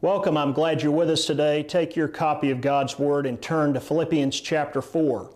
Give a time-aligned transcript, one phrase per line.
[0.00, 0.36] Welcome.
[0.36, 1.64] I'm glad you're with us today.
[1.64, 5.28] Take your copy of God's Word and turn to Philippians chapter 4.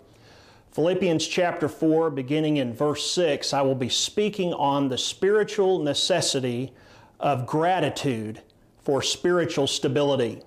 [0.70, 6.72] Philippians chapter 4, beginning in verse 6, I will be speaking on the spiritual necessity
[7.18, 8.40] of gratitude
[8.78, 10.40] for spiritual stability.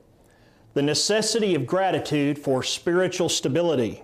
[0.75, 4.01] The necessity of gratitude for spiritual stability.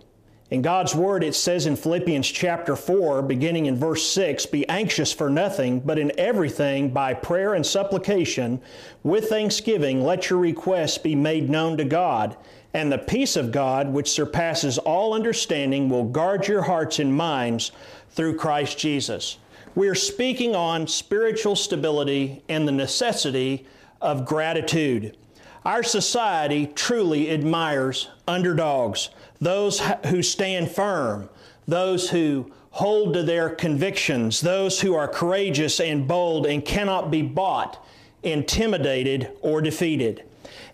[0.51, 5.13] In God's Word, it says in Philippians chapter 4, beginning in verse 6, Be anxious
[5.13, 8.61] for nothing, but in everything, by prayer and supplication,
[9.01, 12.35] with thanksgiving, let your requests be made known to God.
[12.73, 17.71] And the peace of God, which surpasses all understanding, will guard your hearts and minds
[18.09, 19.37] through Christ Jesus.
[19.73, 23.65] We are speaking on spiritual stability and the necessity
[24.01, 25.15] of gratitude.
[25.63, 31.27] Our society truly admires underdogs, those who stand firm,
[31.67, 37.21] those who hold to their convictions, those who are courageous and bold and cannot be
[37.21, 37.83] bought,
[38.23, 40.23] intimidated, or defeated.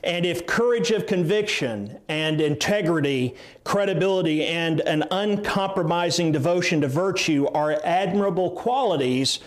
[0.03, 7.81] And if courage of conviction and integrity, credibility, and an uncompromising devotion to virtue are
[7.83, 9.39] admirable qualities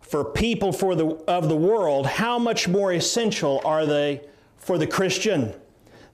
[0.00, 4.20] for people for the, of the world, how much more essential are they
[4.58, 5.54] for the Christian.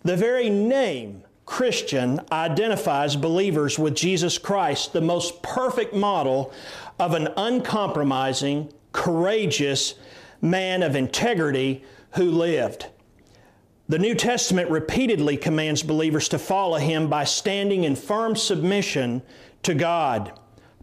[0.05, 6.53] The very name Christian identifies believers with Jesus Christ, the most perfect model
[6.99, 9.95] of an uncompromising, courageous
[10.43, 12.87] man of integrity who lived.
[13.89, 19.23] The New Testament repeatedly commands believers to follow him by standing in firm submission
[19.63, 20.39] to God.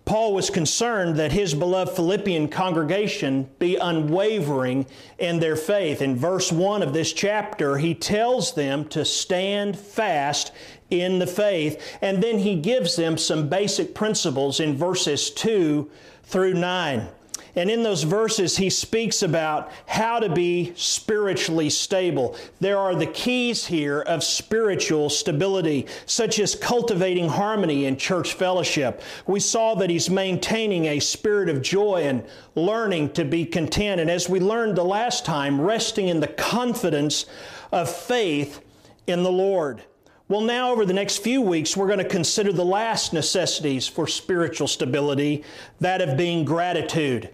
[0.06, 4.86] Paul was concerned that his beloved Philippian congregation be unwavering
[5.18, 6.02] in their faith.
[6.02, 10.52] In verse 1 of this chapter, he tells them to stand fast
[10.90, 15.90] in the faith, and then he gives them some basic principles in verses 2
[16.24, 17.08] through 9.
[17.56, 22.36] And in those verses, he speaks about how to be spiritually stable.
[22.60, 29.04] There are the keys here of spiritual stability, such as cultivating harmony in church fellowship.
[29.28, 32.26] We saw that he's maintaining a spirit of joy and
[32.56, 34.02] learning to be content.
[34.02, 37.28] And as we learned the last time, resting in the confidence
[37.72, 38.62] of faith
[39.06, 39.84] in the Lord.
[40.28, 44.08] Well, now over the next few weeks, we're going to consider the last necessities for
[44.08, 45.44] spiritual stability,
[45.82, 47.30] that of being gratitude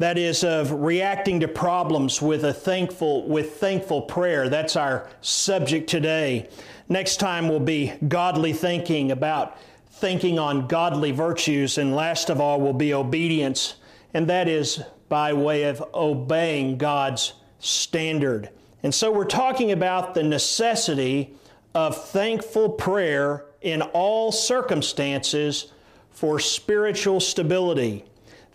[0.00, 4.48] that is of reacting to problems with a thankful with thankful prayer.
[4.48, 6.48] That's our subject today.
[6.88, 9.58] Next time will be godly thinking about
[9.90, 13.74] thinking on godly virtues and last of all will be obedience
[14.14, 18.48] and that is by way of obeying God's standard.
[18.82, 21.34] And so we're talking about the necessity
[21.74, 25.70] of thankful prayer in all circumstances
[26.10, 28.06] for spiritual stability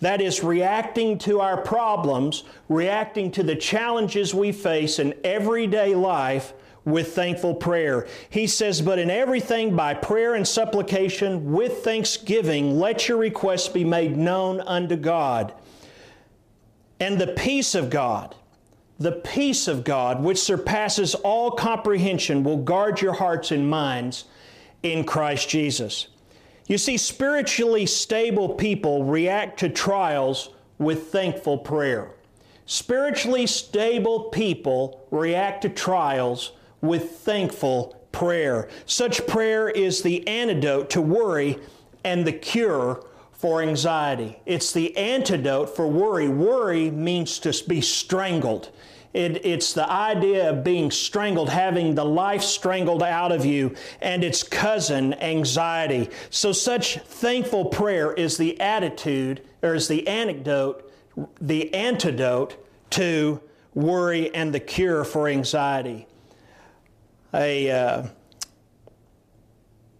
[0.05, 6.53] that is, reacting to our problems, reacting to the challenges we face in everyday life
[6.83, 8.05] with thankful prayer.
[8.29, 13.83] He says, But in everything by prayer and supplication with thanksgiving, let your requests be
[13.83, 15.55] made known unto God.
[16.99, 18.35] And the peace of God,
[18.99, 24.25] the peace of God, which surpasses all comprehension, will guard your hearts and minds
[24.83, 26.09] in Christ Jesus.
[26.67, 30.49] You see, spiritually stable people react to trials
[30.79, 32.11] with thankful prayer.
[32.65, 38.67] Spiritually stable people react to trials with thankful prayer.
[38.85, 41.59] Such prayer is the antidote to worry
[42.03, 44.39] and the cure for anxiety.
[44.45, 46.27] It's the antidote for worry.
[46.27, 48.71] Worry means to be strangled.
[49.15, 54.25] It, it's the idea of being strangled, having the life strangled out of you, and
[54.25, 56.09] its cousin, anxiety.
[56.29, 60.91] So, such thankful prayer is the attitude, or is the anecdote,
[61.39, 62.57] the antidote
[62.91, 63.39] to
[63.73, 66.07] worry and the cure for anxiety.
[67.33, 68.07] A uh,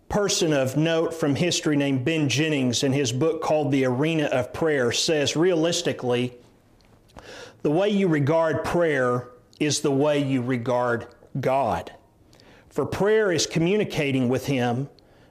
[0.09, 4.51] person of note from history named Ben Jennings, in his book called The Arena of
[4.51, 6.37] Prayer, says realistically,
[7.65, 9.27] the way you regard prayer
[9.59, 11.07] is the way you regard
[11.39, 11.91] God.
[12.69, 14.87] For prayer is communicating with Him.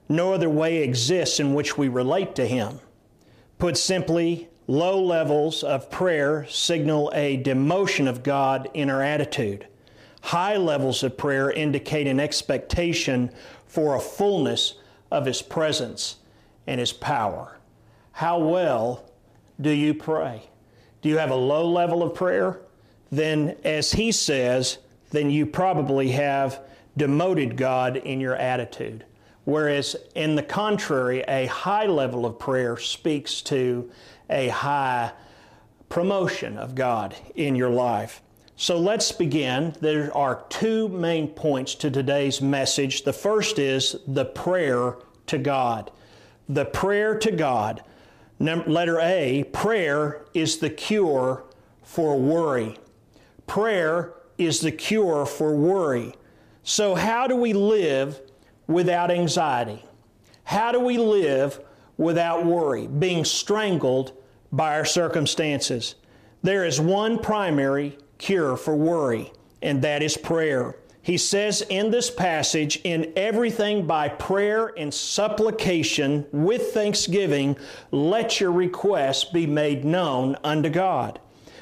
[0.09, 2.81] No other way exists in which we relate to Him.
[3.57, 9.65] Put simply, low levels of prayer signal a demotion of God in our attitude.
[10.23, 13.31] High levels of prayer indicate an expectation
[13.65, 14.73] for a fullness
[15.09, 16.17] of His presence
[16.67, 17.59] and His power.
[18.11, 19.09] How well
[19.61, 20.49] do you pray?
[21.05, 22.61] Do you have a low level of prayer?
[23.11, 24.79] Then, as he says,
[25.11, 26.61] then you probably have
[26.97, 29.05] demoted God in your attitude.
[29.43, 33.91] Whereas, in the contrary, a high level of prayer speaks to
[34.31, 35.11] a high
[35.89, 38.23] promotion of God in your life.
[38.55, 39.75] So let's begin.
[39.81, 43.03] There are two main points to today's message.
[43.03, 44.95] The first is the prayer
[45.27, 45.91] to God.
[46.49, 47.83] The prayer to God.
[48.39, 51.43] Letter A prayer is the cure
[51.83, 52.77] for worry.
[53.47, 56.13] Prayer is the cure for worry.
[56.63, 58.19] So, how do we live
[58.67, 59.85] without anxiety?
[60.43, 61.59] How do we live
[61.97, 64.11] without worry, being strangled
[64.51, 65.95] by our circumstances?
[66.43, 70.75] There is one primary cure for worry, and that is prayer.
[71.05, 77.57] He says in this passage, in everything by prayer and supplication with thanksgiving,
[77.91, 81.19] let your requests be made known unto God.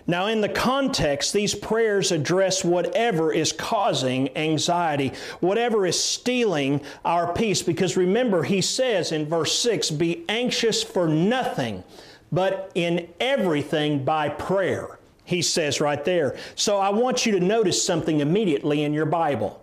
[0.08, 5.12] Now, in the context, these prayers address whatever is causing anxiety,
[5.42, 7.62] whatever is stealing our peace.
[7.62, 11.84] Because remember, he says in verse 6 be anxious for nothing,
[12.32, 16.38] but in everything by prayer he says right there.
[16.56, 19.60] So I want you to notice something immediately in your Bible.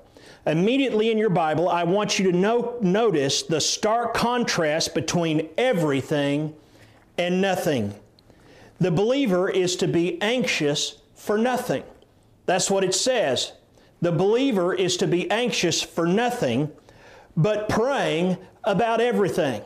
[0.47, 6.55] Immediately in your Bible, I want you to no- notice the stark contrast between everything
[7.19, 7.95] and nothing.
[8.79, 11.83] The believer is to be anxious for nothing.
[12.47, 13.53] That's what it says.
[14.01, 16.71] The believer is to be anxious for nothing,
[17.37, 19.61] but praying about everything.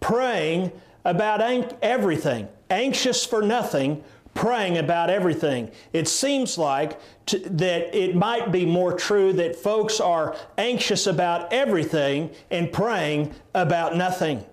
[0.00, 0.72] Praying
[1.04, 2.48] about an- everything.
[2.68, 4.02] Anxious for nothing,
[4.34, 5.70] praying about everything.
[5.92, 12.30] It seems like that it might be more true that folks are anxious about everything
[12.50, 14.44] and praying about nothing.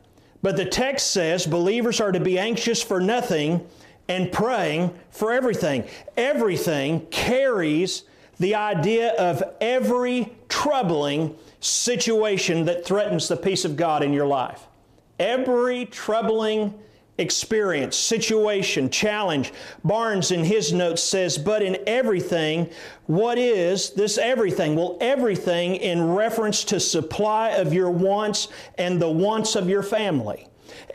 [0.42, 3.68] But the text says believers are to be anxious for nothing
[4.08, 5.86] and praying for everything.
[6.18, 8.04] Everything carries
[8.40, 14.68] the idea of every troubling situation that threatens the peace of God in your life.
[15.20, 16.74] Every troubling
[17.18, 19.54] experience, situation, challenge.
[19.84, 22.70] Barnes in his notes says, but in everything,
[23.06, 24.76] what is this everything?
[24.76, 28.48] Well, everything in reference to supply of your wants
[28.78, 30.48] and the wants of your family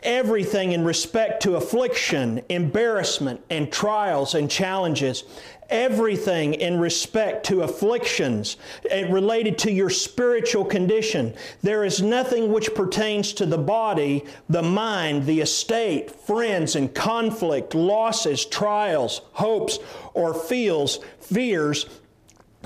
[0.03, 5.23] everything in respect to affliction, embarrassment, and trials and challenges,
[5.69, 8.57] everything in respect to afflictions
[8.89, 11.33] eh, related to your spiritual condition.
[11.61, 17.75] There is nothing which pertains to the body, the mind, the estate, friends, and conflict,
[17.75, 19.79] losses, trials, hopes,
[20.13, 21.87] or feels, fears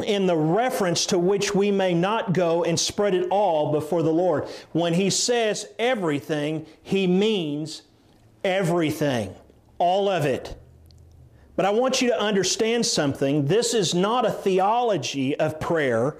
[0.06, 4.14] in the reference to which we may not go and spread it all before the
[4.14, 4.48] Lord.
[4.72, 7.84] When he says everything, he means
[8.44, 9.36] everything,
[9.78, 10.56] all of it.
[11.56, 13.46] But I want you to understand something.
[13.46, 16.18] This is not a theology of prayer.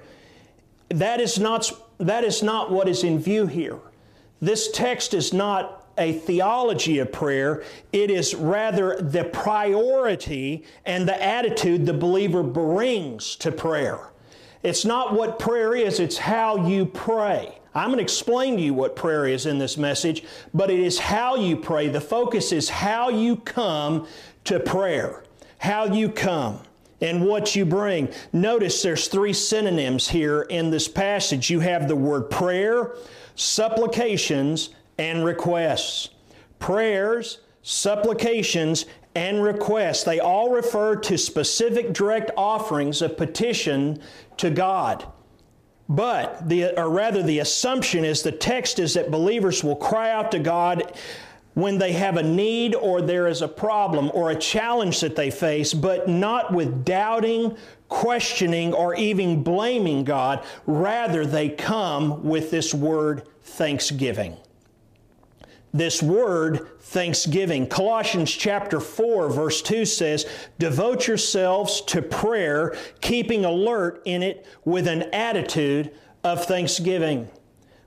[0.88, 3.78] That is not, that is not what is in view here.
[4.40, 7.62] This text is not a theology of prayer,
[7.92, 13.98] it is rather the priority and the attitude the believer brings to prayer.
[14.62, 17.58] It's not what prayer is, it's how you pray.
[17.74, 20.98] I'm going to explain to you what prayer is in this message, but it is
[20.98, 21.88] how you pray.
[21.88, 24.06] The focus is how you come
[24.44, 25.24] to prayer,
[25.58, 26.60] how you come
[27.00, 28.08] and what you bring.
[28.32, 31.50] Notice there's three synonyms here in this passage.
[31.50, 32.94] You have the word prayer,
[33.34, 36.10] supplications, and requests.
[36.58, 44.00] Prayers, supplications, and requests, they all refer to specific direct offerings of petition
[44.38, 45.04] to God.
[45.88, 50.30] But, the, or rather, the assumption is the text is that believers will cry out
[50.30, 50.96] to God
[51.54, 55.30] when they have a need or there is a problem or a challenge that they
[55.30, 57.56] face, but not with doubting,
[57.88, 60.44] questioning, or even blaming God.
[60.66, 64.36] Rather, they come with this word thanksgiving
[65.72, 67.66] this word thanksgiving.
[67.66, 70.26] Colossians chapter 4 verse 2 says,
[70.58, 75.90] "Devote yourselves to prayer, keeping alert in it with an attitude
[76.22, 77.28] of thanksgiving."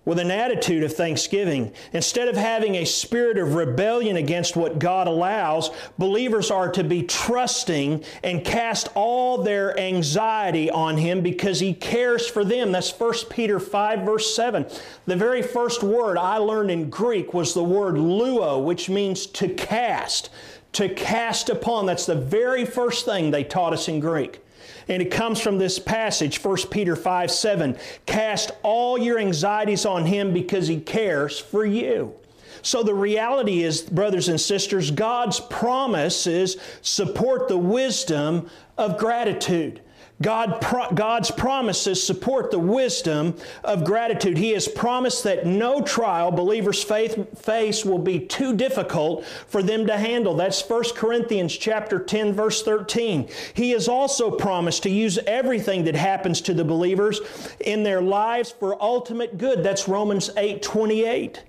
[0.05, 1.73] With an attitude of thanksgiving.
[1.91, 7.03] Instead of having a spirit of rebellion against what God allows, believers are to be
[7.03, 12.71] trusting and cast all their anxiety on Him because He cares for them.
[12.71, 14.65] That's 1 Peter 5, verse 7.
[15.07, 19.49] The very first word I learned in Greek was the word luo, which means to
[19.49, 20.29] cast.
[20.73, 21.85] To cast upon.
[21.85, 24.41] That's the very first thing they taught us in Greek.
[24.87, 27.77] And it comes from this passage, 1 Peter 5 7.
[28.05, 32.13] Cast all your anxieties on Him because He cares for you.
[32.61, 39.81] So the reality is, brothers and sisters, God's promises support the wisdom of gratitude.
[40.21, 44.37] God, God's promises support the wisdom of gratitude.
[44.37, 49.85] He has promised that no trial believers faith, face will be too difficult for them
[49.87, 50.33] to handle.
[50.33, 53.27] That's 1 Corinthians chapter 10 verse 13.
[53.53, 57.19] He has also promised to use everything that happens to the believers
[57.59, 59.63] in their lives for ultimate good.
[59.63, 61.43] That's Romans 8 28.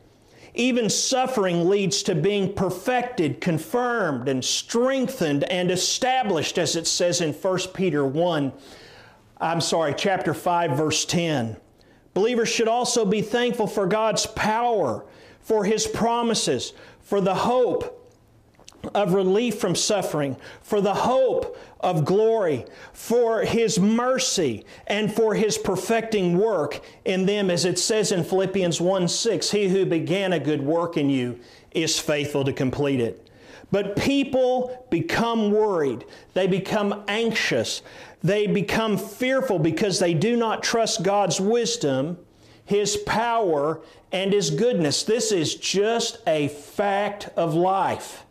[0.57, 7.35] Even suffering leads to being perfected, confirmed, and strengthened and established, as it says in
[7.35, 8.53] 1 Peter 1,
[9.39, 11.59] I'm sorry, chapter 5, verse 10.
[12.15, 15.05] Believers should also be thankful for God's power,
[15.41, 16.73] for His promises,
[17.03, 18.06] for the hope
[18.95, 25.59] of relief from suffering, for the hope of glory, for His mercy, and for His
[25.59, 30.41] perfecting work in them, as it says in Philippians 1 6, He who began a
[30.41, 31.39] good work in you
[31.73, 33.31] is faithful to complete it.
[33.71, 37.83] But people become worried, they become anxious,
[38.23, 42.19] they become fearful because they do not trust God's wisdom,
[42.65, 43.81] His power,
[44.13, 45.03] and His goodness.
[45.03, 48.26] This is just a fact of life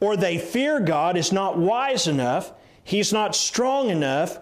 [0.00, 2.52] or they fear God is not wise enough,
[2.84, 4.38] he's not strong enough,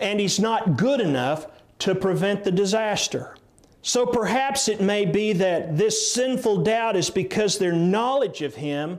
[0.00, 1.46] and he's not good enough
[1.80, 3.36] to prevent the disaster.
[3.82, 8.98] So perhaps it may be that this sinful doubt is because their knowledge of him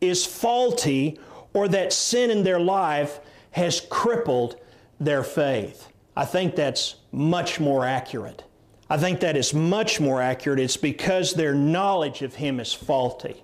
[0.00, 1.18] is faulty
[1.54, 3.20] or that sin in their life
[3.52, 4.60] has crippled
[5.00, 5.88] their faith.
[6.16, 8.44] I think that's much more accurate.
[8.90, 10.60] I think that is much more accurate.
[10.60, 13.42] It's because their knowledge of Him is faulty.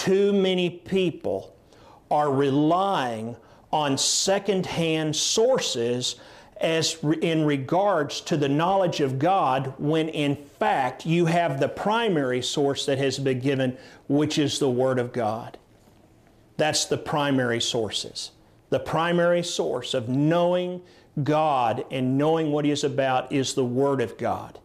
[0.00, 1.54] Too many people
[2.10, 3.36] are relying
[3.70, 6.16] on secondhand sources
[6.56, 12.40] as in regards to the knowledge of God when in fact you have the primary
[12.40, 13.76] source that has been given
[14.08, 15.58] which is the word of God.
[16.56, 18.30] That's the primary sources.
[18.70, 20.80] The primary source of knowing
[21.22, 24.58] God and knowing what he is about is the word of God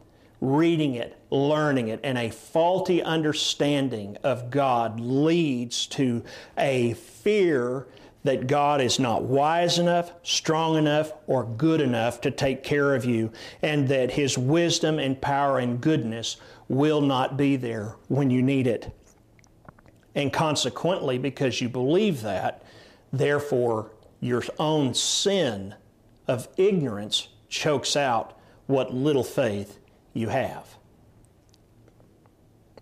[0.45, 6.23] reading it, learning it, and a faulty understanding of God leads to
[6.57, 7.87] a fear
[8.23, 13.05] that God is not wise enough, strong enough, or good enough to take care of
[13.05, 16.37] you, and that His wisdom and power and goodness
[16.67, 18.91] will not be there when you need it.
[20.15, 22.63] And consequently, because you believe that,
[23.13, 25.75] therefore your own sin
[26.27, 29.77] of ignorance chokes out what little faith
[30.15, 30.75] you have.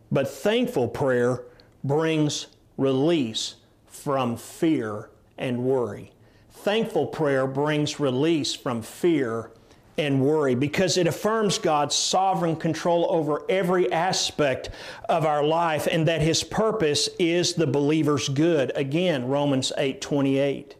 [0.10, 1.44] But thankful prayer
[1.84, 2.48] brings
[2.78, 3.56] release
[3.88, 6.14] from fear and worry.
[6.52, 9.52] Thankful prayer brings release from fear
[9.98, 14.70] and worry because it affirms God's sovereign control over every aspect
[15.10, 18.72] of our life and that his purpose is the believer's good.
[18.76, 20.76] Again, Romans 8:28.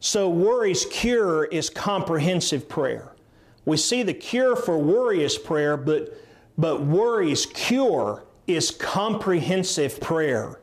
[0.00, 3.11] So worry's cure is comprehensive prayer.
[3.64, 6.16] We see the cure for worry is prayer, but,
[6.58, 10.58] but worry's cure is comprehensive prayer.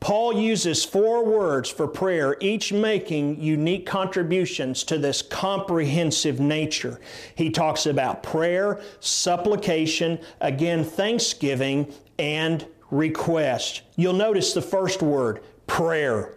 [0.00, 7.00] Paul uses four words for prayer, each making unique contributions to this comprehensive nature.
[7.36, 13.82] He talks about prayer, supplication, again, thanksgiving, and request.
[13.94, 16.34] You'll notice the first word, prayer.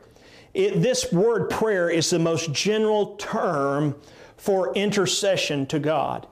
[0.53, 3.95] It, this word prayer is the most general term
[4.45, 6.27] for intercession to God.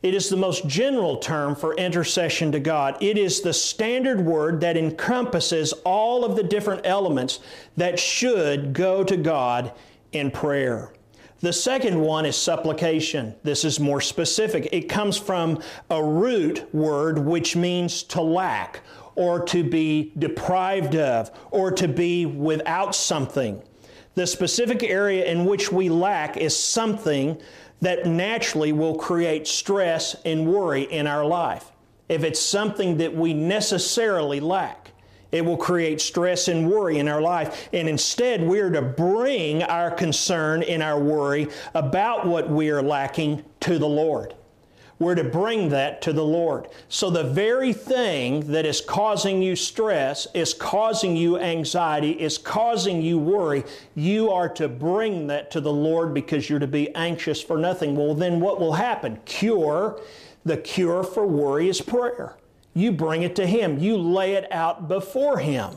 [0.00, 2.96] It is the most general term for intercession to God.
[3.00, 7.40] It is the standard word that encompasses all of the different elements
[7.76, 9.72] that should go to God
[10.12, 10.92] in prayer.
[11.40, 13.34] The second one is supplication.
[13.42, 14.68] This is more specific.
[14.70, 15.60] It comes from
[15.90, 18.82] a root word which means to lack
[19.16, 23.60] or to be deprived of or to be without something.
[24.18, 27.40] The specific area in which we lack is something
[27.82, 31.70] that naturally will create stress and worry in our life.
[32.08, 34.90] If it's something that we necessarily lack,
[35.30, 37.68] it will create stress and worry in our life.
[37.72, 42.82] And instead, we are to bring our concern and our worry about what we are
[42.82, 44.34] lacking to the Lord.
[44.98, 46.68] We're to bring that to the Lord.
[46.88, 53.00] So the very thing that is causing you stress, is causing you anxiety, is causing
[53.00, 53.62] you worry,
[53.94, 57.94] you are to bring that to the Lord because you're to be anxious for nothing.
[57.96, 59.20] Well, then what will happen?
[59.24, 60.00] Cure.
[60.44, 62.36] The cure for worry is prayer.
[62.74, 63.78] You bring it to Him.
[63.78, 65.76] You lay it out before Him.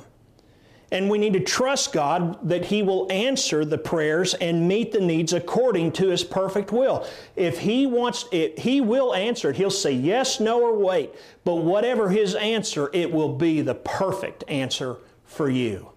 [0.92, 5.00] And we need to trust God that He will answer the prayers and meet the
[5.00, 7.08] needs according to His perfect will.
[7.38, 9.56] If He wants it, He will answer it.
[9.56, 11.12] He'll say yes, no, or wait.
[11.46, 15.92] But whatever His answer, it will be the perfect answer for you.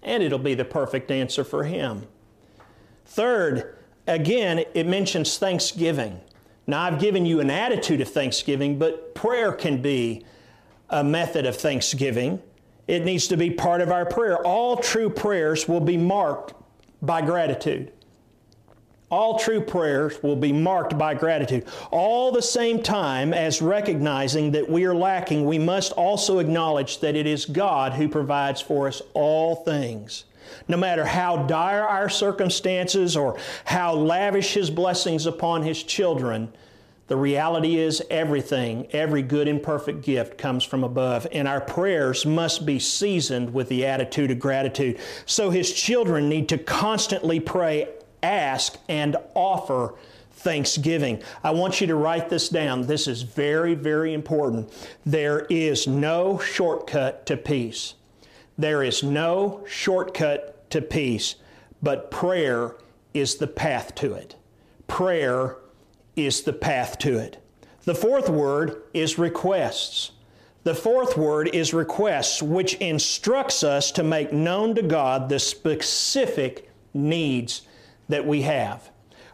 [0.00, 2.06] And it'll be the perfect answer for Him.
[3.04, 6.20] Third, again, it mentions thanksgiving.
[6.68, 10.24] Now, I've given you an attitude of thanksgiving, but prayer can be
[10.88, 12.40] a method of thanksgiving.
[12.86, 14.44] It needs to be part of our prayer.
[14.44, 16.54] All true prayers will be marked
[17.00, 17.92] by gratitude.
[19.10, 21.66] All true prayers will be marked by gratitude.
[21.90, 27.14] All the same time as recognizing that we are lacking, we must also acknowledge that
[27.14, 30.24] it is God who provides for us all things.
[30.66, 36.50] No matter how dire our circumstances or how lavish His blessings upon His children,
[37.12, 42.24] the reality is everything, every good and perfect gift comes from above, and our prayers
[42.24, 44.98] must be seasoned with the attitude of gratitude.
[45.26, 47.90] So His children need to constantly pray
[48.22, 49.94] ask and offer
[50.30, 51.22] thanksgiving.
[51.44, 52.86] I want you to write this down.
[52.86, 54.72] This is very, very important.
[55.04, 57.92] There is no shortcut to peace.
[58.56, 61.34] There is no shortcut to peace,
[61.82, 62.76] but prayer
[63.12, 64.34] is the path to it.
[64.86, 65.58] Prayer
[66.16, 67.42] is the path to it.
[67.84, 70.12] The fourth word is requests.
[70.64, 76.70] The fourth word is requests, which instructs us to make known to God the specific
[76.94, 77.62] needs
[78.08, 78.90] that we have.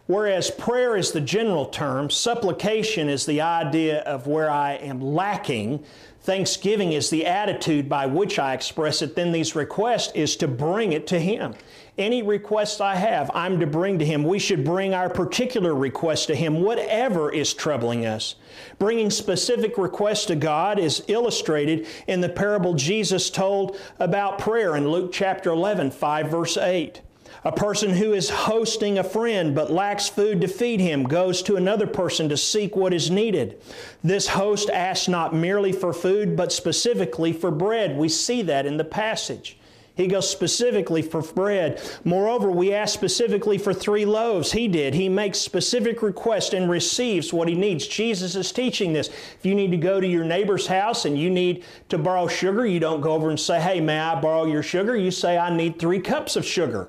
[0.07, 5.83] Whereas prayer is the general term, supplication is the idea of where I am lacking,
[6.21, 10.93] thanksgiving is the attitude by which I express it, then these requests is to bring
[10.93, 11.53] it to Him.
[11.99, 14.23] Any request I have, I'm to bring to Him.
[14.23, 18.35] We should bring our particular request to Him, whatever is troubling us.
[18.77, 24.89] Bringing specific requests to God is illustrated in the parable Jesus told about prayer in
[24.89, 27.01] Luke chapter 11, 5 verse 8.
[27.43, 31.57] A person who is hosting a friend but lacks food to feed him goes to
[31.57, 33.61] another person to seek what is needed.
[34.03, 37.97] This host asks not merely for food but specifically for bread.
[37.97, 39.58] We see that in the passage.
[39.99, 41.81] He goes specifically for bread.
[42.05, 44.53] Moreover, we ask specifically for three loaves.
[44.53, 44.93] He did.
[44.93, 47.85] He makes specific requests and receives what he needs.
[47.85, 49.09] Jesus is teaching this.
[49.09, 52.65] If you need to go to your neighbor's house and you need to borrow sugar,
[52.65, 54.95] you don't go over and say, Hey, may I borrow your sugar?
[54.95, 56.87] You say, I need three cups of sugar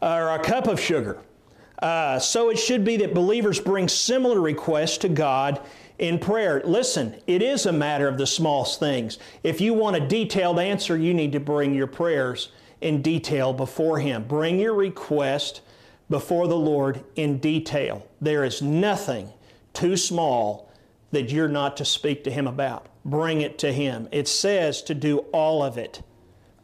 [0.00, 1.20] or a cup of sugar.
[1.80, 5.60] Uh, so it should be that believers bring similar requests to God
[6.02, 6.60] in prayer.
[6.64, 9.18] Listen, it is a matter of the smallest things.
[9.44, 14.00] If you want a detailed answer, you need to bring your prayers in detail before
[14.00, 14.24] Him.
[14.24, 15.60] Bring your request
[16.10, 18.04] before the Lord in detail.
[18.20, 19.32] There is nothing
[19.72, 20.68] too small
[21.12, 22.88] that you're not to speak to Him about.
[23.04, 24.08] Bring it to Him.
[24.10, 26.02] It says to do all of it.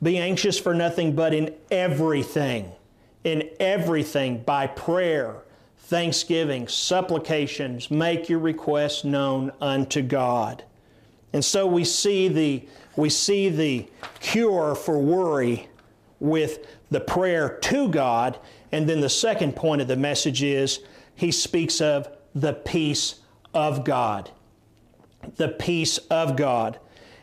[0.02, 2.72] Be anxious for nothing, but in everything
[3.24, 5.42] in everything by prayer,
[5.88, 10.62] thanksgiving, supplications, make your requests known unto God.
[11.32, 13.88] And so we see the, we see the
[14.20, 15.66] cure for worry
[16.20, 18.38] with the prayer to God.
[18.70, 20.80] And then the second point of the message is
[21.14, 23.20] he speaks of the peace
[23.54, 24.30] of God.
[25.36, 26.78] The peace of God.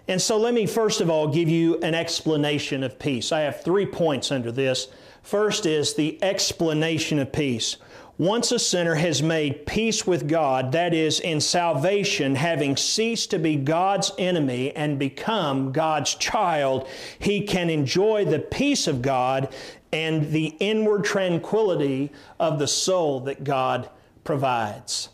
[0.08, 3.32] And so let me first of all give you an explanation of peace.
[3.32, 4.88] I have three points under this.
[5.22, 7.78] First is the explanation of peace.
[8.18, 13.40] Once a sinner has made peace with God, that is, in salvation, having ceased to
[13.40, 16.88] be God's enemy and become God's child,
[17.20, 19.54] he can enjoy the peace of God
[19.92, 23.90] and the inward tranquility of the soul that God
[24.24, 25.10] provides.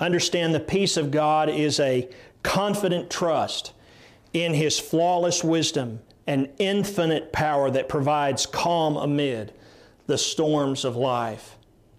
[0.00, 2.08] Understand the peace of God is a
[2.42, 3.72] confident trust
[4.32, 9.52] in His flawless wisdom and infinite power that provides calm amid
[10.06, 11.55] the storms of life.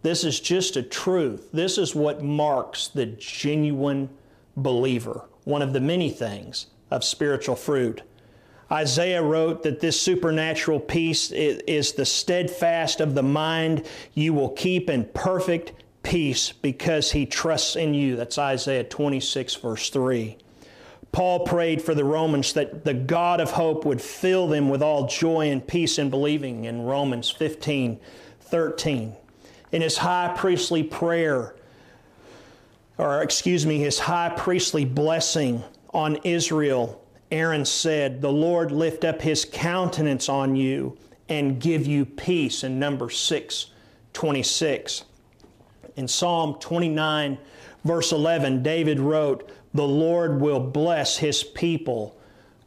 [0.07, 1.49] This is just a truth.
[1.51, 4.07] This is what marks the genuine
[4.55, 8.03] believer, one of the many things of spiritual fruit.
[8.71, 14.89] Isaiah wrote that this supernatural peace is the steadfast of the mind you will keep
[14.89, 18.15] in perfect peace because he trusts in you.
[18.15, 20.37] That's Isaiah 26, verse 3.
[21.11, 25.07] Paul prayed for the Romans that the God of hope would fill them with all
[25.07, 27.99] joy and peace in believing in Romans 15
[28.39, 29.13] 13.
[29.71, 31.55] In his high priestly prayer,
[32.97, 39.21] or excuse me, his high priestly blessing on Israel, Aaron said, The Lord lift up
[39.21, 40.97] his countenance on you
[41.29, 43.67] and give you peace in number 6
[44.13, 45.03] 26.
[45.95, 47.37] In Psalm 29,
[47.83, 52.17] verse 11, David wrote, the Lord will bless his people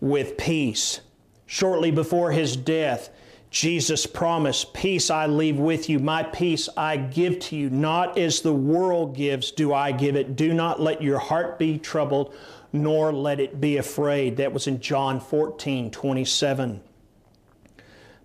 [0.01, 1.01] with peace.
[1.47, 3.11] Shortly before his death,
[3.51, 7.69] Jesus promised, Peace I leave with you, my peace I give to you.
[7.69, 10.37] Not as the world gives, do I give it.
[10.37, 12.33] Do not let your heart be troubled,
[12.73, 14.37] nor let it be afraid.
[14.37, 16.81] That was in John 14 27.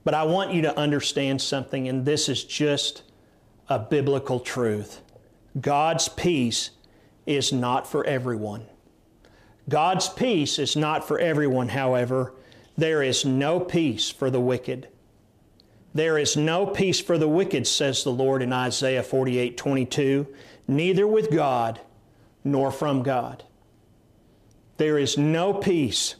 [0.03, 3.01] But I want you to understand something, and this is just
[3.67, 5.01] a biblical truth.
[5.59, 6.69] God's peace
[7.25, 8.67] is not for everyone.
[9.67, 12.35] God's peace is not for everyone, however.
[12.77, 14.89] There is no peace for the wicked.
[15.95, 20.27] There is no peace for the wicked, says the Lord in Isaiah 48 22,
[20.67, 21.79] neither with God
[22.43, 23.45] nor from God.
[24.75, 26.15] There is no peace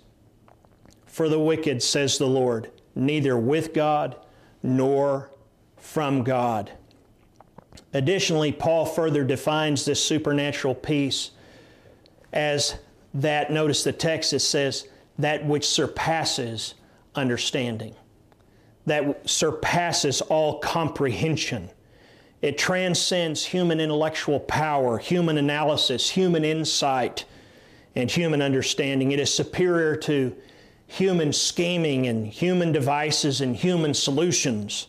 [1.06, 4.16] for the wicked, says the Lord, neither with God
[4.64, 5.30] nor
[5.76, 6.72] from God.
[7.94, 11.32] Additionally, Paul further defines this supernatural peace
[12.32, 12.76] as
[13.14, 14.88] that, notice the text, it says,
[15.20, 16.76] that which surpasses
[17.14, 17.96] understanding,
[18.86, 21.70] that surpasses all comprehension.
[22.42, 27.26] It transcends human intellectual power, human analysis, human insight,
[27.96, 29.12] and human understanding.
[29.12, 30.36] It is superior to
[30.88, 34.88] human scheming and human devices and human solutions.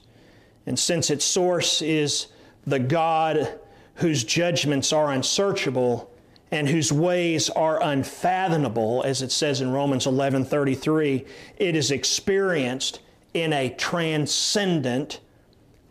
[0.67, 2.27] And since its source is
[2.67, 3.59] the God
[3.95, 6.11] whose judgments are unsearchable
[6.51, 11.25] and whose ways are unfathomable, as it says in Romans 11:33,
[11.57, 13.01] it is experienced
[13.37, 15.21] in a transcendent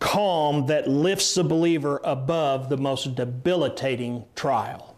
[0.00, 4.96] calm that lifts the believer above the most debilitating trial.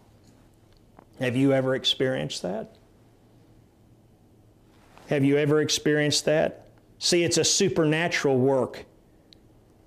[1.19, 2.75] Have you ever experienced that?
[5.09, 6.65] Have you ever experienced that?
[6.97, 8.85] See, it's a supernatural work.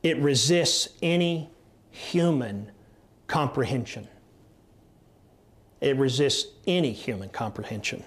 [0.04, 1.50] It resists any
[1.90, 2.70] human
[3.26, 4.06] comprehension.
[5.80, 8.04] It resists any human comprehension.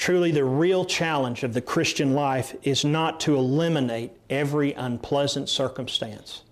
[0.00, 6.42] Truly, the real challenge of the Christian life is not to eliminate every unpleasant circumstance.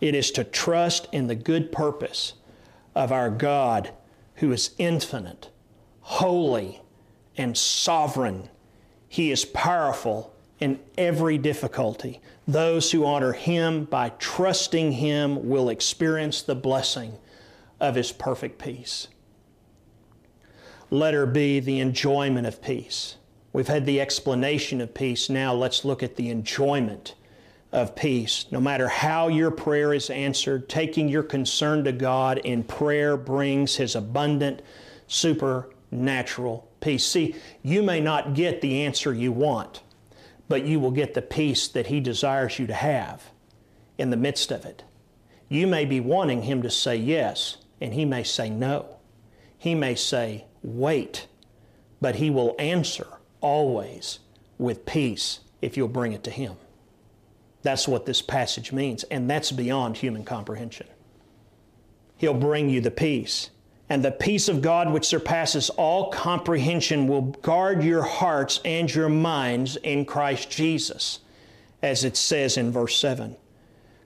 [0.00, 2.32] It is to trust in the good purpose
[2.96, 3.92] of our God
[4.34, 5.50] who is infinite,
[6.00, 6.82] holy,
[7.36, 8.48] and sovereign.
[9.08, 12.20] He is powerful in every difficulty.
[12.48, 17.16] Those who honor Him by trusting Him will experience the blessing
[17.78, 19.06] of His perfect peace.
[20.90, 23.16] Letter B, the enjoyment of peace.
[23.52, 25.30] We've had the explanation of peace.
[25.30, 27.14] Now let's look at the enjoyment
[27.72, 28.46] of peace.
[28.50, 33.76] No matter how your prayer is answered, taking your concern to God in prayer brings
[33.76, 34.62] His abundant,
[35.06, 37.04] supernatural peace.
[37.04, 39.82] See, you may not get the answer you want
[40.50, 43.30] but you will get the peace that He desires you to have
[43.96, 44.82] in the midst of it.
[45.48, 48.96] You may be wanting Him to say yes, and He may say no.
[49.56, 51.26] He may say, wait,
[52.00, 53.06] but He will answer
[53.40, 54.18] always
[54.58, 56.56] with peace if you'll bring it to Him.
[57.62, 60.86] That's what this passage means, and that's beyond human comprehension.
[62.16, 63.50] He'll bring you the peace
[63.90, 69.08] and the peace of God, which surpasses all comprehension, will guard your hearts and your
[69.08, 71.18] minds in Christ Jesus,
[71.82, 73.36] as it says in verse 7.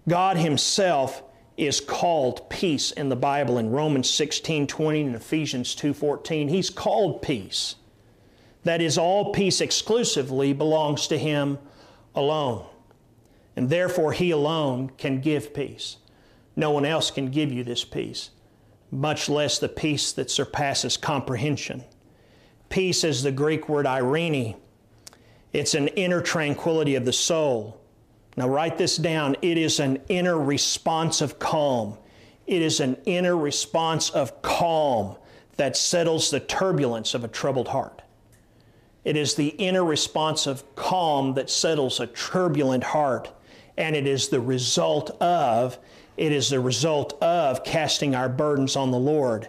[0.09, 1.23] God Himself
[1.57, 6.49] is called peace in the Bible in Romans 16 20 and Ephesians 2 14.
[6.49, 7.77] He's called peace.
[8.65, 11.59] That is, all peace exclusively belongs to Him
[12.15, 12.67] alone.
[13.57, 15.99] And therefore, He alone can give peace.
[16.57, 18.31] No one else can give you this peace
[18.95, 21.85] much less the peace that surpasses comprehension.
[22.69, 24.57] Peace is the Greek word irene.
[25.53, 27.81] It's an inner tranquility of the soul.
[28.37, 29.37] Now, write this down.
[29.43, 31.97] It is an inner response of calm.
[32.47, 35.17] It is an inner response of calm
[35.57, 38.03] that settles the turbulence of a troubled heart.
[39.05, 43.31] It is the inner response of calm that settles a turbulent heart,
[43.77, 45.79] and it is the result of
[46.17, 49.49] it is the result of casting our burdens on the Lord.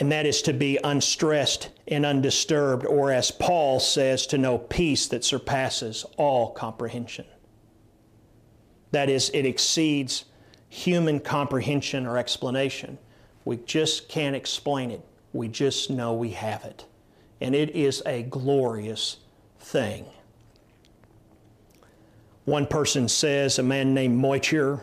[0.00, 5.06] And that is to be unstressed and undisturbed, or as Paul says, to know peace
[5.08, 7.26] that surpasses all comprehension.
[8.92, 10.24] That is, it exceeds
[10.70, 12.98] human comprehension or explanation.
[13.44, 15.04] We just can't explain it.
[15.34, 16.86] We just know we have it.
[17.42, 19.18] And it is a glorious
[19.58, 20.06] thing.
[22.46, 24.80] One person says, a man named Motyer,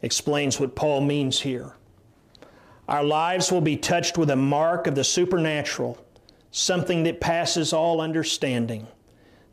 [0.00, 1.74] explains what Paul means here.
[2.88, 5.98] Our lives will be touched with a mark of the supernatural,
[6.50, 8.86] something that passes all understanding.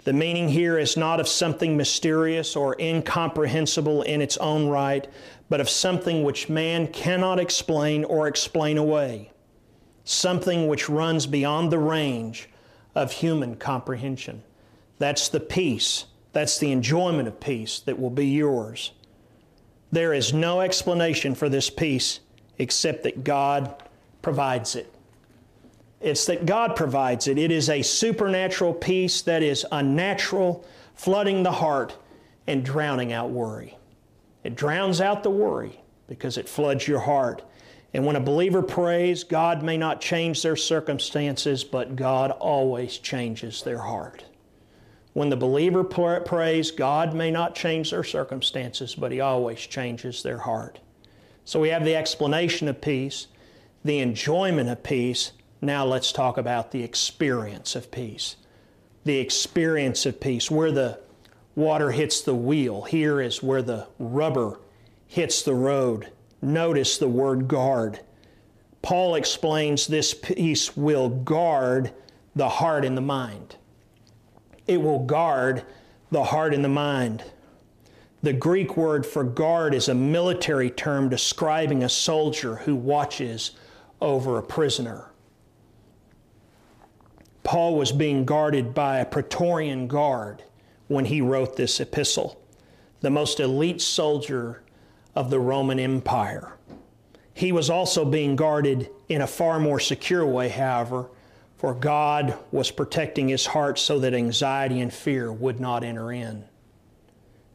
[0.05, 5.05] The meaning here is not of something mysterious or incomprehensible in its own right,
[5.49, 9.31] but of something which man cannot explain or explain away,
[10.05, 12.47] something which runs beyond the range
[12.93, 14.43] of human comprehension.
[14.97, 18.93] That's the peace, that's the enjoyment of peace that will be yours.
[19.91, 22.21] There is no explanation for this peace
[22.57, 23.83] except that God
[24.21, 24.91] provides it.
[26.01, 27.37] It's that God provides it.
[27.37, 31.95] It is a supernatural peace that is unnatural, flooding the heart
[32.47, 33.77] and drowning out worry.
[34.43, 37.41] It drowns out the worry because it floods your heart.
[37.93, 43.63] And when a believer prays, God may not change their circumstances, but God always changes
[43.63, 44.25] their heart.
[45.13, 50.39] When the believer prays, God may not change their circumstances, but He always changes their
[50.39, 50.79] heart.
[51.45, 53.27] So we have the explanation of peace,
[53.83, 55.31] the enjoyment of peace.
[55.61, 58.35] Now let's talk about the experience of peace.
[59.03, 60.99] The experience of peace, where the
[61.55, 62.81] water hits the wheel.
[62.81, 64.59] Here is where the rubber
[65.07, 66.11] hits the road.
[66.41, 67.99] Notice the word guard.
[68.81, 71.91] Paul explains this peace will guard
[72.35, 73.55] the heart and the mind.
[74.67, 75.63] It will guard
[76.11, 77.23] the heart and the mind.
[78.25, 83.51] The Greek word for guard is a military term describing a soldier who watches
[84.01, 85.11] over a prisoner.
[87.43, 90.41] Paul was being guarded by a Praetorian guard
[90.87, 92.41] when he wrote this epistle,
[93.01, 94.63] the most elite soldier
[95.13, 96.57] of the Roman Empire.
[97.31, 101.11] He was also being guarded in a far more secure way, however,
[101.57, 106.45] for God was protecting his heart so that anxiety and fear would not enter in.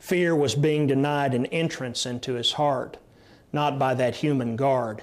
[0.01, 2.97] Fear was being denied an entrance into his heart,
[3.53, 5.03] not by that human guard,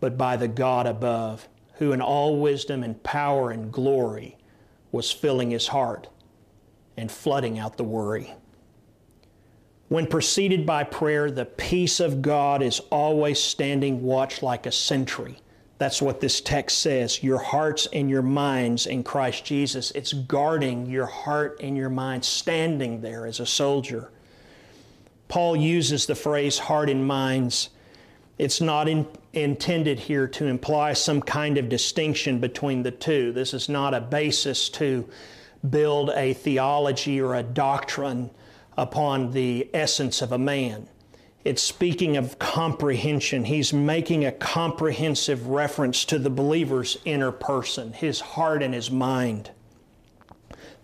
[0.00, 4.38] but by the God above, who in all wisdom and power and glory
[4.92, 6.08] was filling his heart
[6.96, 8.32] and flooding out the worry.
[9.88, 15.38] When preceded by prayer, the peace of God is always standing watch like a sentry.
[15.78, 17.22] That's what this text says.
[17.22, 19.90] Your hearts and your minds in Christ Jesus.
[19.92, 24.10] It's guarding your heart and your mind, standing there as a soldier.
[25.28, 27.70] Paul uses the phrase heart and minds.
[28.38, 33.32] It's not in, intended here to imply some kind of distinction between the two.
[33.32, 35.08] This is not a basis to
[35.68, 38.30] build a theology or a doctrine
[38.76, 40.88] upon the essence of a man.
[41.44, 43.44] It's speaking of comprehension.
[43.44, 49.50] He's making a comprehensive reference to the believer's inner person, his heart and his mind.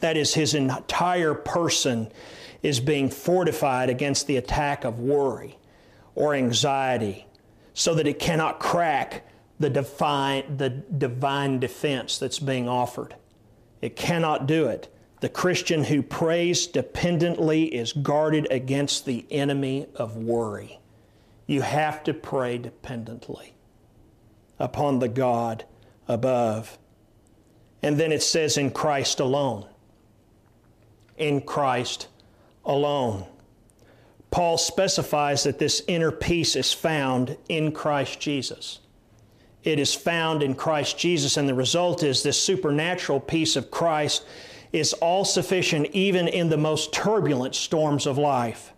[0.01, 2.11] That is, his entire person
[2.65, 5.59] is being fortified against the attack of worry
[6.15, 7.27] or anxiety
[7.75, 9.29] so that it cannot crack
[9.61, 13.15] the divine, the divine defense that's being offered.
[13.83, 14.91] It cannot do it.
[15.21, 20.81] The Christian who prays dependently is guarded against the enemy of worry.
[21.47, 23.55] You have to pray dependently
[24.59, 25.67] upon the God
[26.09, 26.79] above.
[27.83, 29.67] And then it says, in Christ alone.
[31.19, 32.09] In Christ
[32.65, 33.27] alone.
[34.31, 38.81] Paul specifies that this inner peace is found in Christ Jesus
[39.65, 41.37] it is found in Christ Jesus.
[41.37, 44.25] And the result is this supernatural peace of Christ
[44.73, 48.73] is all sufficient even in the most turbulent storms of life.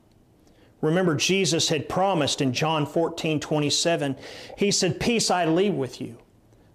[0.81, 4.17] Remember, Jesus had promised in John 14 27,
[4.57, 6.19] He said, Peace I leave with you,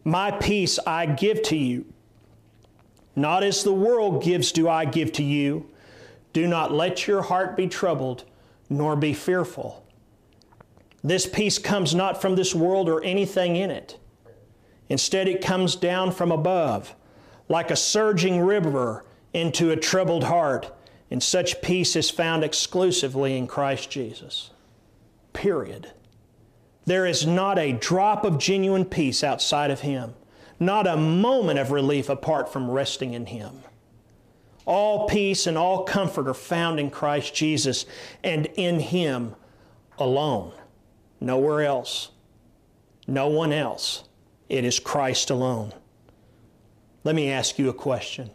[0.04, 1.86] my peace I give to you.
[3.15, 5.69] Not as the world gives, do I give to you.
[6.34, 8.24] Do not let your heart be troubled,
[8.70, 9.86] nor be fearful.
[11.04, 13.98] This peace comes not from this world or anything in it.
[14.88, 16.96] Instead, it comes down from above,
[17.50, 20.72] like a surging river into a troubled heart,
[21.10, 24.52] and such peace is found exclusively in Christ Jesus.
[25.34, 25.91] Period.
[26.86, 30.13] There is not a drop of genuine peace outside of Him,
[30.60, 33.63] not a moment of relief apart from resting in Him.
[34.65, 37.86] All peace and all comfort are found in Christ Jesus
[38.24, 39.36] and in Him
[39.97, 40.54] alone.
[41.19, 42.10] Nowhere else.
[43.08, 44.04] No one else.
[44.50, 45.74] It is Christ alone.
[47.04, 48.30] Let me ask you a question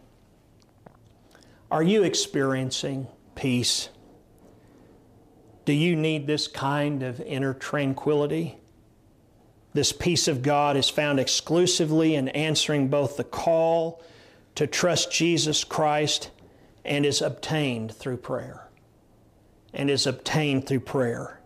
[1.71, 3.89] Are you experiencing peace?
[5.65, 8.57] Do you need this kind of inner tranquility?
[9.73, 14.01] This peace of God is found exclusively in answering both the call
[14.57, 16.31] to trust Jesus Christ
[16.83, 18.67] and is obtained through prayer.
[19.71, 21.39] And is obtained through prayer.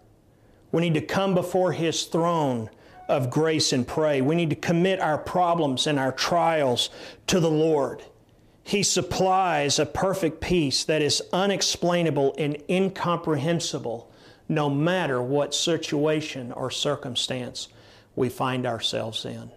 [0.71, 2.69] We need to come before His throne
[3.09, 4.21] of grace and pray.
[4.21, 6.89] We need to commit our problems and our trials
[7.27, 8.01] to the Lord.
[8.63, 14.09] He supplies a perfect peace that is unexplainable and incomprehensible
[14.47, 17.67] no matter what situation or circumstance
[18.15, 19.51] we find ourselves in.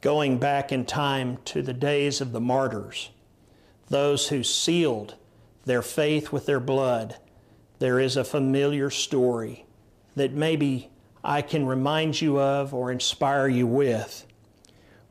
[0.00, 3.10] Going back in time to the days of the martyrs,
[3.88, 5.16] those who sealed
[5.66, 7.16] their faith with their blood,
[7.80, 9.66] there is a familiar story
[10.16, 10.90] that maybe
[11.22, 14.26] I can remind you of or inspire you with.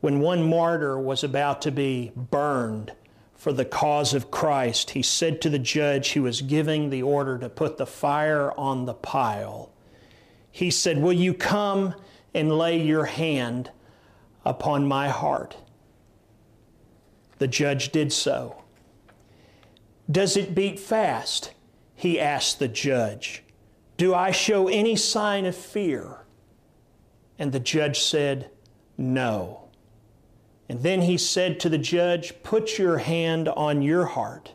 [0.01, 2.93] When one martyr was about to be burned
[3.35, 7.37] for the cause of Christ, he said to the judge who was giving the order
[7.37, 9.71] to put the fire on the pile,
[10.51, 11.93] He said, Will you come
[12.33, 13.71] and lay your hand
[14.45, 15.57] upon my heart?
[17.37, 18.63] The judge did so.
[20.09, 21.53] Does it beat fast?
[21.95, 23.43] He asked the judge.
[23.97, 26.25] Do I show any sign of fear?
[27.37, 28.49] And the judge said,
[28.97, 29.69] No.
[30.67, 34.53] And then he said to the judge, Put your hand on your heart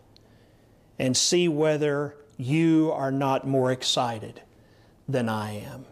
[0.99, 4.43] and see whether you are not more excited
[5.09, 5.87] than I am.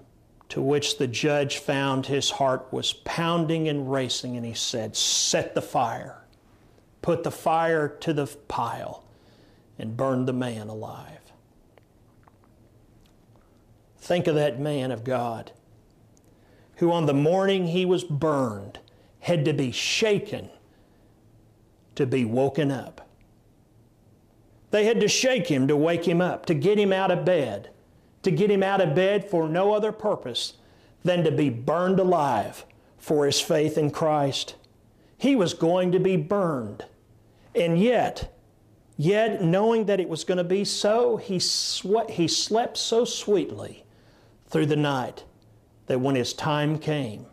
[0.53, 5.55] To which the judge found his heart was pounding and racing, and he said, Set
[5.55, 6.19] the fire,
[7.01, 9.03] put the fire to the pile,
[9.79, 11.33] and burn the man alive.
[13.97, 15.53] Think of that man of God
[16.77, 18.79] who, on the morning he was burned,
[19.21, 20.51] had to be shaken
[21.95, 23.09] to be woken up.
[24.71, 27.71] They had to shake him to wake him up, to get him out of bed,
[28.23, 30.55] to get him out of bed for no other purpose
[31.05, 32.65] than to be burned alive
[32.99, 34.55] for his faith in Christ.
[35.19, 36.85] He was going to be burned.
[37.55, 38.37] And yet,
[38.97, 43.85] yet knowing that it was going to be so, he, sw- he slept so sweetly
[44.47, 45.25] through the night
[45.87, 47.27] that when his time came,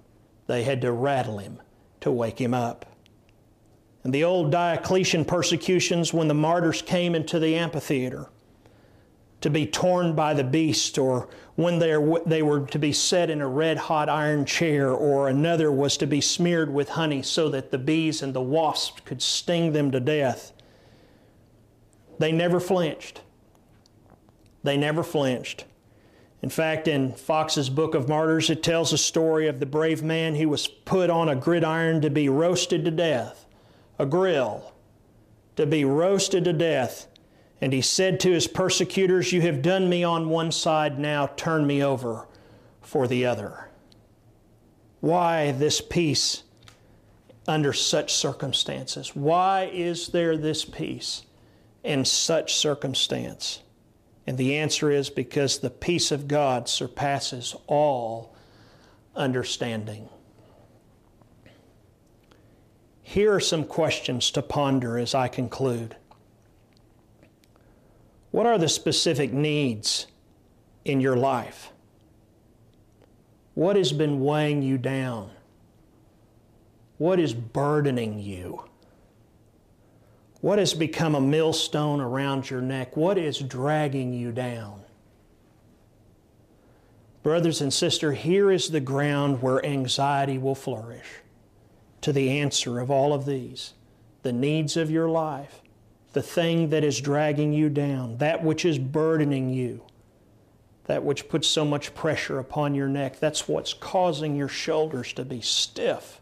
[0.47, 1.61] they had to rattle him
[2.01, 2.85] to wake him up.
[4.03, 8.27] And the old Diocletian persecutions, when the martyrs came into the amphitheater
[9.41, 13.47] to be torn by the beast, or when they were to be set in a
[13.47, 17.77] red hot iron chair, or another was to be smeared with honey so that the
[17.77, 20.51] bees and the wasps could sting them to death,
[22.17, 23.21] they never flinched.
[24.63, 25.63] They never flinched.
[26.41, 30.35] In fact, in Foxe's Book of Martyrs, it tells a story of the brave man
[30.35, 33.45] who was put on a gridiron to be roasted to death,
[33.97, 34.73] a grill,
[35.55, 37.07] to be roasted to death.
[37.61, 41.67] And he said to his persecutors, You have done me on one side, now turn
[41.67, 42.27] me over
[42.81, 43.69] for the other.
[45.01, 46.43] Why this peace
[47.47, 49.15] under such circumstances?
[49.15, 51.23] Why is there this peace
[51.83, 53.61] in such circumstance?
[54.27, 58.35] And the answer is because the peace of God surpasses all
[59.15, 60.07] understanding.
[63.01, 65.95] Here are some questions to ponder as I conclude.
[68.31, 70.07] What are the specific needs
[70.85, 71.71] in your life?
[73.55, 75.31] What has been weighing you down?
[76.97, 78.65] What is burdening you?
[80.41, 82.95] What has become a millstone around your neck?
[82.95, 84.83] What is dragging you down?
[87.23, 91.07] Brothers and sisters, here is the ground where anxiety will flourish.
[92.01, 93.73] To the answer of all of these,
[94.23, 95.61] the needs of your life,
[96.13, 99.83] the thing that is dragging you down, that which is burdening you,
[100.85, 105.23] that which puts so much pressure upon your neck, that's what's causing your shoulders to
[105.23, 106.19] be stiff.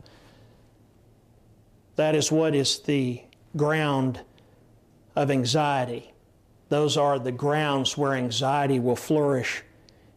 [1.96, 3.22] That is what is the
[3.56, 4.22] ground
[5.16, 6.14] of anxiety.
[6.70, 9.64] Those are the grounds where anxiety will flourish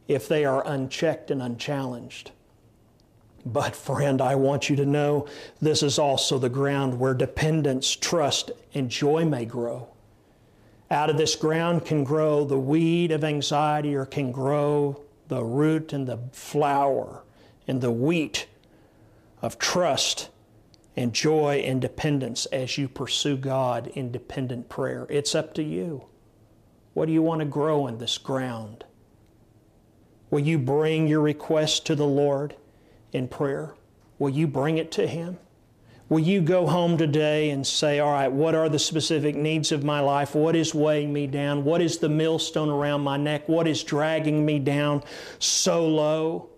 [0.08, 2.32] if they are unchecked and unchallenged.
[3.46, 5.26] But, friend, I want you to know
[5.60, 9.88] this is also the ground where dependence, trust, and joy may grow.
[10.90, 15.92] Out of this ground can grow the weed of anxiety, or can grow the root
[15.92, 17.22] and the flower
[17.66, 18.46] and the wheat
[19.40, 20.28] of trust
[20.96, 25.06] and joy and dependence as you pursue God in dependent prayer.
[25.08, 26.04] It's up to you.
[26.92, 28.84] What do you want to grow in this ground?
[30.28, 32.56] Will you bring your request to the Lord
[33.12, 33.74] in prayer?
[34.18, 35.38] Will you bring it to Him?
[36.08, 39.84] Will you go home today and say, All right, what are the specific needs of
[39.84, 40.34] my life?
[40.34, 41.64] What is weighing me down?
[41.64, 43.48] What is the millstone around my neck?
[43.48, 45.04] What is dragging me down
[45.38, 46.50] so low?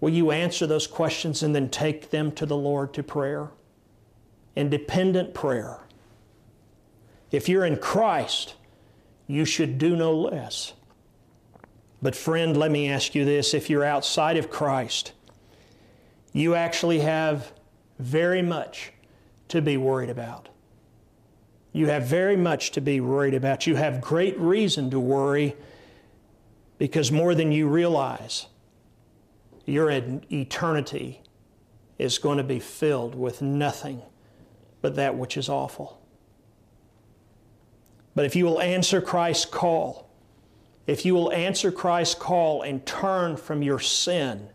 [0.00, 3.50] Will you answer those questions and then take them to the Lord to prayer?
[4.56, 5.78] Independent prayer.
[7.30, 8.56] If you're in Christ,
[9.28, 10.72] you should do no less.
[12.02, 15.12] But, friend, let me ask you this if you're outside of Christ,
[16.32, 17.52] you actually have
[17.98, 18.92] very much
[19.48, 20.48] to be worried about.
[21.72, 23.66] You have very much to be worried about.
[23.66, 25.56] You have great reason to worry
[26.78, 28.46] because more than you realize,
[29.64, 31.22] your eternity
[31.98, 34.02] is going to be filled with nothing
[34.80, 36.00] but that which is awful.
[38.14, 40.10] But if you will answer Christ's call,
[40.86, 44.48] if you will answer Christ's call and turn from your sin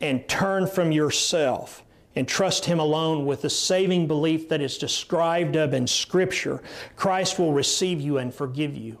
[0.00, 1.82] and turn from yourself
[2.14, 6.62] and trust Him alone with the saving belief that is described of in Scripture,
[6.96, 8.98] Christ will receive you and forgive you.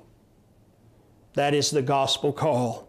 [1.34, 2.88] That is the gospel call.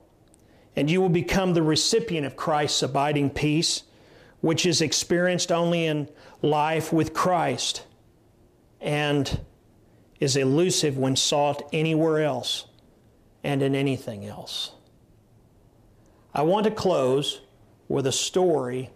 [0.76, 3.84] And you will become the recipient of Christ's abiding peace,
[4.42, 6.10] which is experienced only in
[6.42, 7.86] life with Christ
[8.80, 9.42] and
[10.20, 12.66] is elusive when sought anywhere else
[13.44, 14.72] and in anything else.
[16.34, 17.42] I want to close
[17.90, 18.92] with a story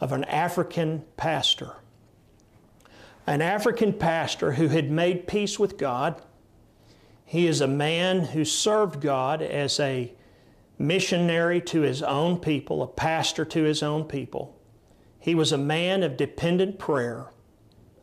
[0.00, 1.76] of an African pastor.
[3.24, 6.20] An African pastor who had made peace with God.
[7.24, 10.12] He is a man who served God as a
[10.76, 14.58] missionary to his own people, a pastor to his own people.
[15.20, 17.30] He was a man of dependent prayer,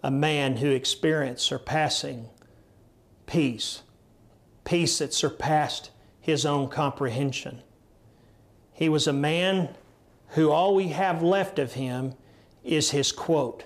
[0.01, 2.29] a man who experienced surpassing
[3.25, 3.81] peace,
[4.63, 7.61] peace that surpassed his own comprehension.
[8.71, 9.75] He was a man
[10.29, 12.13] who all we have left of him
[12.63, 13.65] is his quote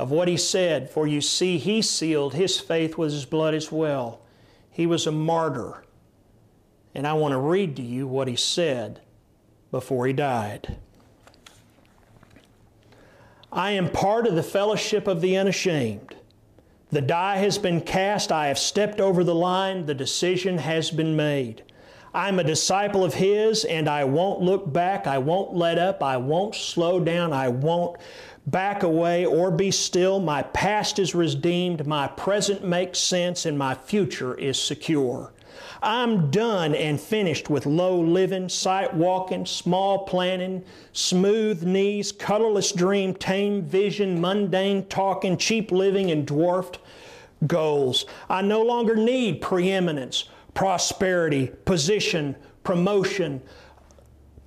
[0.00, 3.70] of what he said For you see, he sealed his faith with his blood as
[3.70, 4.22] well.
[4.70, 5.84] He was a martyr.
[6.94, 9.02] And I want to read to you what he said
[9.70, 10.78] before he died.
[13.52, 16.14] I am part of the fellowship of the unashamed.
[16.90, 21.14] The die has been cast, I have stepped over the line, the decision has been
[21.14, 21.62] made.
[22.12, 25.06] I'm a disciple of His and I won't look back.
[25.06, 26.02] I won't let up.
[26.02, 27.32] I won't slow down.
[27.32, 27.98] I won't
[28.46, 30.18] back away or be still.
[30.18, 31.86] My past is redeemed.
[31.86, 35.32] My present makes sense and my future is secure.
[35.82, 43.14] I'm done and finished with low living, sight walking, small planning, smooth knees, colorless dream,
[43.14, 46.78] tame vision, mundane talking, cheap living, and dwarfed
[47.46, 48.04] goals.
[48.28, 50.24] I no longer need preeminence
[50.60, 53.40] prosperity, position, promotion,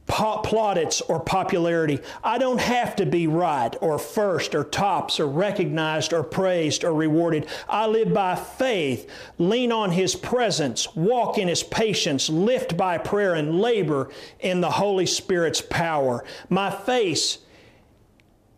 [0.06, 2.00] plaudits, or popularity.
[2.24, 6.94] I don't have to be right or first or tops or recognized or praised or
[6.94, 7.48] rewarded.
[7.68, 9.10] I live by faith,
[9.40, 14.70] lean on His presence, walk in His patience, lift by prayer, and labor in the
[14.70, 16.24] Holy Spirit's power.
[16.48, 17.40] My face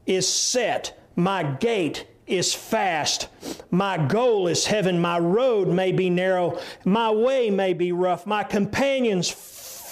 [0.05, 3.28] is set, my gait is fast.
[3.69, 4.99] My goal is heaven.
[4.99, 6.59] My road may be narrow.
[6.84, 8.26] My way may be rough.
[8.26, 9.30] My companions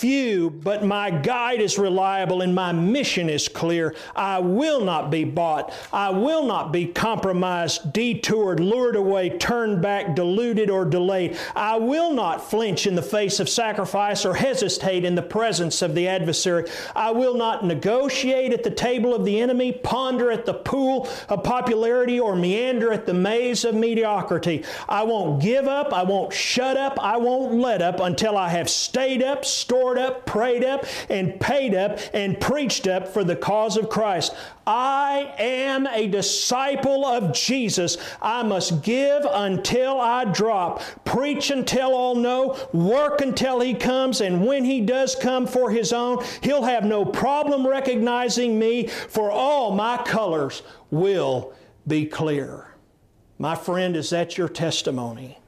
[0.03, 3.95] few, but my guide is reliable and my mission is clear.
[4.13, 5.73] I will not be bought.
[5.93, 11.37] I will not be compromised, detoured, lured away, turned back, deluded, or delayed.
[11.55, 15.95] I will not flinch in the face of sacrifice or hesitate in the presence of
[15.95, 16.69] the adversary.
[16.93, 21.45] I will not negotiate at the table of the enemy, ponder at the pool of
[21.45, 24.65] popularity, or meander at the maze of mediocrity.
[24.89, 25.93] I won't give up.
[25.93, 26.99] I won't shut up.
[26.99, 31.75] I won't let up until I have stayed up, stored up, prayed up, and paid
[31.75, 34.33] up and preached up for the cause of Christ.
[34.65, 37.97] I am a disciple of Jesus.
[38.21, 44.45] I must give until I drop, preach until all know, work until He comes, and
[44.45, 49.71] when He does come for His own, He'll have no problem recognizing me, for all
[49.71, 51.53] my colors will
[51.87, 52.67] be clear.
[53.37, 55.39] My friend, is that your testimony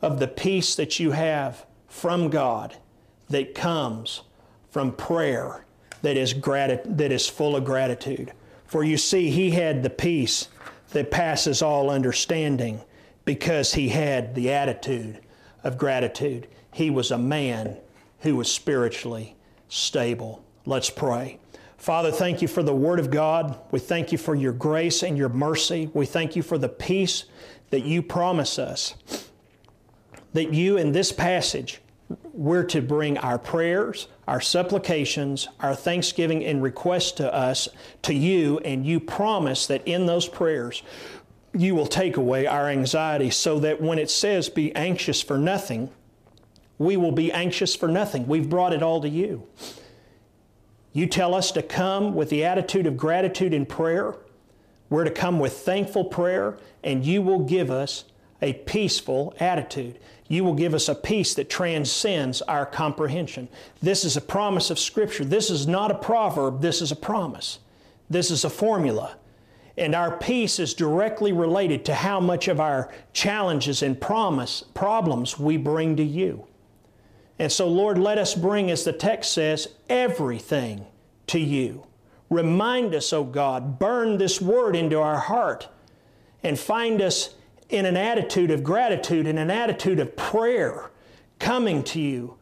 [0.00, 2.76] of the peace that you have from God
[3.28, 4.22] that comes
[4.70, 5.64] from prayer
[6.02, 8.32] that is, grati- that is full of gratitude.
[8.66, 10.48] For you see, he had the peace
[10.90, 12.80] that passes all understanding
[13.24, 15.20] because he had the attitude
[15.62, 16.46] of gratitude.
[16.72, 17.78] He was a man
[18.20, 19.36] who was spiritually
[19.68, 20.44] stable.
[20.66, 21.38] Let's pray.
[21.76, 23.58] Father, thank you for the Word of God.
[23.70, 25.90] We thank you for your grace and your mercy.
[25.92, 27.24] We thank you for the peace
[27.70, 28.94] that you promise us.
[30.32, 31.80] That you, in this passage,
[32.32, 37.68] we're to bring our prayers, our supplications, our thanksgiving and requests to us,
[38.02, 40.82] to you, and you promise that in those prayers,
[41.52, 45.90] you will take away our anxiety so that when it says be anxious for nothing,
[46.78, 48.26] we will be anxious for nothing.
[48.26, 49.46] We've brought it all to you.
[50.92, 54.16] You tell us to come with the attitude of gratitude in prayer.
[54.90, 58.04] We're to come with thankful prayer, and you will give us
[58.42, 59.98] a peaceful attitude
[60.28, 63.48] you will give us a peace that transcends our comprehension.
[63.82, 65.24] This is a promise of Scripture.
[65.24, 67.58] This is not a proverb, this is a promise.
[68.08, 69.16] This is a formula.
[69.76, 75.38] And our peace is directly related to how much of our challenges and promise, problems
[75.38, 76.46] we bring to you.
[77.38, 80.86] And so, Lord, let us bring, as the text says, everything
[81.26, 81.86] to you.
[82.30, 85.68] Remind us, O oh God, burn this word into our heart
[86.42, 87.34] and find us
[87.68, 90.90] in an attitude of gratitude, in an attitude of prayer,
[91.38, 92.36] coming to you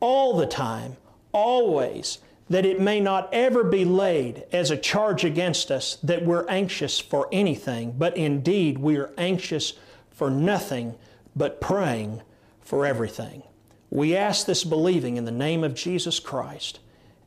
[0.00, 0.96] all the time,
[1.32, 2.18] always,
[2.50, 7.00] that it may not ever be laid as a charge against us that we're anxious
[7.00, 9.74] for anything, but indeed we are anxious
[10.10, 10.94] for nothing,
[11.34, 12.20] but praying
[12.60, 13.42] for everything.
[13.90, 16.80] We ask this believing in the name of Jesus Christ.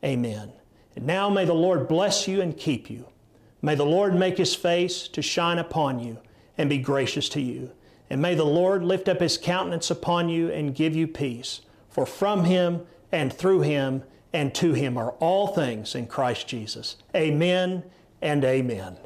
[0.04, 0.52] Amen.
[0.96, 3.08] And now may the Lord bless you and keep you.
[3.62, 6.20] May the Lord make his face to shine upon you
[6.58, 7.72] and be gracious to you.
[8.10, 11.62] And may the Lord lift up his countenance upon you and give you peace.
[11.90, 14.04] For from him and through him
[14.34, 16.98] and to him are all things in Christ Jesus.
[17.16, 17.84] Amen
[18.22, 18.98] and amen.